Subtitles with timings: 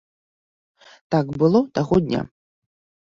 [1.15, 2.21] Так было таго дня.